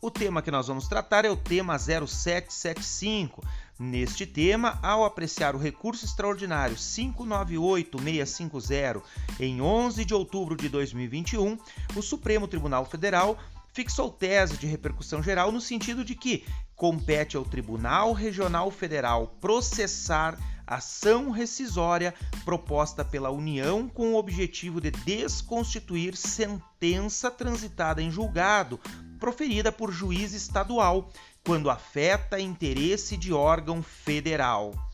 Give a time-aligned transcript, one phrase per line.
[0.00, 3.42] O tema que nós vamos tratar é o tema 0775.
[3.76, 9.02] Neste tema, ao apreciar o recurso extraordinário 598650
[9.40, 11.58] em 11 de outubro de 2021,
[11.96, 13.36] o Supremo Tribunal Federal
[13.72, 16.44] fixou tese de repercussão geral no sentido de que
[16.76, 24.92] compete ao Tribunal Regional Federal processar ação rescisória proposta pela União com o objetivo de
[24.92, 28.78] desconstituir sentença transitada em julgado
[29.18, 31.10] proferida por juiz estadual
[31.44, 34.87] quando afeta interesse de órgão federal.